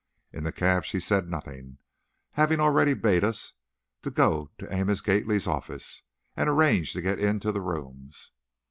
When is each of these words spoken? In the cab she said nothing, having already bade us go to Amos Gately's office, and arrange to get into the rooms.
In 0.33 0.43
the 0.43 0.51
cab 0.51 0.83
she 0.83 0.99
said 0.99 1.29
nothing, 1.29 1.77
having 2.31 2.59
already 2.59 2.95
bade 2.95 3.23
us 3.23 3.53
go 4.01 4.49
to 4.57 4.73
Amos 4.73 4.99
Gately's 4.99 5.45
office, 5.45 6.01
and 6.35 6.49
arrange 6.49 6.93
to 6.93 7.03
get 7.03 7.19
into 7.19 7.51
the 7.51 7.61
rooms. 7.61 8.31